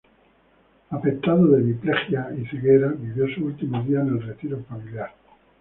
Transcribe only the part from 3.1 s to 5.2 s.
sus últimos días en el retiro familiar.